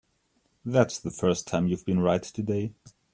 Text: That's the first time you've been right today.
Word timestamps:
That's 0.65 0.97
the 0.97 1.11
first 1.11 1.45
time 1.45 1.67
you've 1.67 1.85
been 1.85 1.99
right 1.99 2.23
today. 2.23 2.73